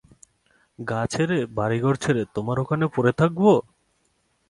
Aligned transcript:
গাঁ 0.79 1.05
ছেড়ে 1.13 1.39
বাড়িঘর 1.57 1.95
ছেড়ে 2.03 2.21
তোমার 2.35 2.57
ওখানে 2.59 2.85
পড়ে 2.95 3.11
থাকব? 3.19 3.43